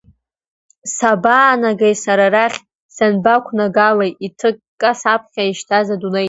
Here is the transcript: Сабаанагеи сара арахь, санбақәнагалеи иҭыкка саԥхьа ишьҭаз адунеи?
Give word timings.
Сабаанагеи 0.95 1.95
сара 2.03 2.25
арахь, 2.29 2.59
санбақәнагалеи 2.95 4.11
иҭыкка 4.25 4.91
саԥхьа 5.01 5.43
ишьҭаз 5.45 5.87
адунеи? 5.95 6.19